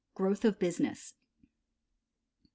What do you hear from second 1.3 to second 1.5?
No.